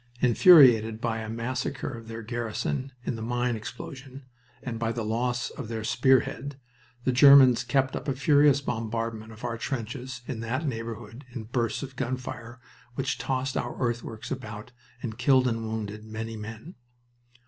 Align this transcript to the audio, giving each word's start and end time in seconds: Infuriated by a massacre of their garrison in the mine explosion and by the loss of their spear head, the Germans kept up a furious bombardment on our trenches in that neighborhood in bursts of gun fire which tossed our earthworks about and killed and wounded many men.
Infuriated 0.19 0.99
by 0.99 1.19
a 1.19 1.29
massacre 1.29 1.95
of 1.95 2.07
their 2.07 2.23
garrison 2.23 2.91
in 3.05 3.15
the 3.15 3.21
mine 3.21 3.55
explosion 3.55 4.25
and 4.63 4.79
by 4.79 4.91
the 4.91 5.05
loss 5.05 5.51
of 5.51 5.67
their 5.67 5.83
spear 5.83 6.21
head, 6.21 6.59
the 7.03 7.11
Germans 7.11 7.63
kept 7.63 7.95
up 7.95 8.07
a 8.07 8.15
furious 8.15 8.61
bombardment 8.61 9.31
on 9.31 9.37
our 9.47 9.59
trenches 9.59 10.23
in 10.27 10.39
that 10.39 10.65
neighborhood 10.67 11.23
in 11.35 11.43
bursts 11.43 11.83
of 11.83 11.95
gun 11.95 12.17
fire 12.17 12.59
which 12.95 13.19
tossed 13.19 13.55
our 13.55 13.79
earthworks 13.79 14.31
about 14.31 14.71
and 15.03 15.19
killed 15.19 15.47
and 15.47 15.61
wounded 15.67 16.03
many 16.03 16.35
men. 16.35 16.73